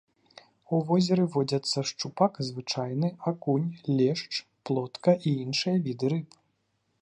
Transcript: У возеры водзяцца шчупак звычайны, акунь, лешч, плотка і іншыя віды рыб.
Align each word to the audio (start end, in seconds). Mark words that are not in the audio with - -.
У 0.75 0.77
возеры 0.87 1.25
водзяцца 1.35 1.83
шчупак 1.89 2.33
звычайны, 2.47 3.07
акунь, 3.33 3.67
лешч, 4.01 4.31
плотка 4.71 5.11
і 5.19 5.29
іншыя 5.45 5.77
віды 5.91 6.05
рыб. 6.17 6.29